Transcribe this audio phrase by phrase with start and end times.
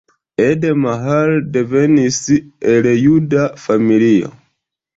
[0.45, 2.17] Ede Mahler devenis
[2.73, 4.35] el juda familio.